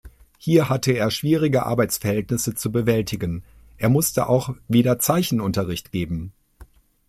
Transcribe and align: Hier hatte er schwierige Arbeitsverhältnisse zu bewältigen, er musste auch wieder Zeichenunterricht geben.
Hier 0.39 0.67
hatte 0.67 0.93
er 0.93 1.11
schwierige 1.11 1.67
Arbeitsverhältnisse 1.67 2.55
zu 2.55 2.71
bewältigen, 2.71 3.43
er 3.77 3.89
musste 3.89 4.27
auch 4.27 4.55
wieder 4.67 4.97
Zeichenunterricht 4.97 5.91
geben. 5.91 6.33